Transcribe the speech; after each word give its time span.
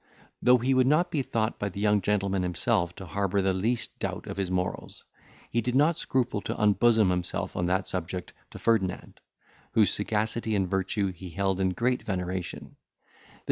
Though 0.41 0.57
he 0.57 0.73
would 0.73 0.87
not 0.87 1.11
be 1.11 1.21
thought 1.21 1.59
by 1.59 1.69
the 1.69 1.79
young 1.79 2.01
gentleman 2.01 2.41
himself 2.41 2.95
to 2.95 3.05
harbour 3.05 3.39
the 3.39 3.53
least 3.53 3.99
doubt 3.99 4.25
of 4.25 4.37
his 4.37 4.49
morals, 4.49 5.03
he 5.51 5.61
did 5.61 5.75
not 5.75 5.95
scruple 5.95 6.41
to 6.41 6.59
unbosom 6.59 7.11
himself 7.11 7.55
on 7.55 7.67
that 7.67 7.87
subject 7.87 8.33
to 8.49 8.57
Ferdinand, 8.57 9.21
whose 9.73 9.93
sagacity 9.93 10.55
and 10.55 10.67
virtue 10.67 11.11
he 11.11 11.29
held 11.29 11.59
in 11.59 11.69
great 11.73 12.01
veneration. 12.01 12.77